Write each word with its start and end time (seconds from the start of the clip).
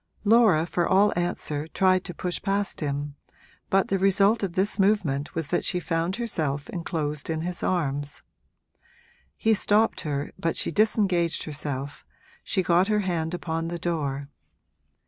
Laura, 0.23 0.65
for 0.65 0.87
all 0.87 1.13
answer, 1.15 1.67
tried 1.67 2.03
to 2.03 2.11
push 2.11 2.41
past 2.41 2.79
him, 2.79 3.13
but 3.69 3.89
the 3.89 3.99
result 3.99 4.41
of 4.41 4.53
this 4.53 4.79
movement 4.79 5.35
was 5.35 5.49
that 5.49 5.63
she 5.63 5.79
found 5.79 6.15
herself 6.15 6.67
enclosed 6.71 7.29
in 7.29 7.41
his 7.41 7.61
arms. 7.61 8.23
He 9.37 9.53
stopped 9.53 10.01
her, 10.01 10.31
but 10.39 10.57
she 10.57 10.71
disengaged 10.71 11.43
herself, 11.43 12.03
she 12.43 12.63
got 12.63 12.87
her 12.87 13.01
hand 13.01 13.35
upon 13.35 13.67
the 13.67 13.77
door. 13.77 14.27